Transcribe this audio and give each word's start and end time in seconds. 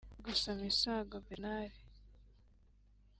Gusa 0.25 0.49
Misago 0.61 1.17
Bernard 1.27 1.73